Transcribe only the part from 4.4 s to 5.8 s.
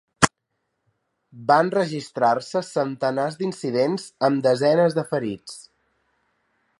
desenes de ferits.